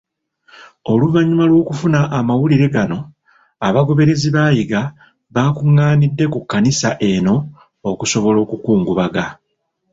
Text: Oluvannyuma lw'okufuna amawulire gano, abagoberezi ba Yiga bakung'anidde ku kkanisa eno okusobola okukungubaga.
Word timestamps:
Oluvannyuma 0.91 1.45
lw'okufuna 1.49 1.99
amawulire 2.17 2.67
gano, 2.75 2.99
abagoberezi 3.67 4.27
ba 4.35 4.43
Yiga 4.55 4.81
bakung'anidde 5.33 6.25
ku 6.33 6.39
kkanisa 6.41 6.89
eno 7.11 7.35
okusobola 7.89 8.37
okukungubaga. 8.45 9.25